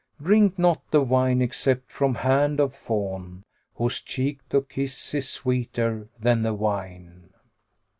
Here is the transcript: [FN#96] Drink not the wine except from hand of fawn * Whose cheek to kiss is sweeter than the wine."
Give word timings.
[FN#96] 0.19 0.25
Drink 0.25 0.57
not 0.57 0.81
the 0.89 1.01
wine 1.03 1.41
except 1.43 1.91
from 1.91 2.15
hand 2.15 2.59
of 2.59 2.73
fawn 2.73 3.43
* 3.59 3.73
Whose 3.75 4.01
cheek 4.01 4.39
to 4.49 4.63
kiss 4.63 5.13
is 5.13 5.29
sweeter 5.29 6.09
than 6.19 6.41
the 6.41 6.55
wine." 6.55 7.29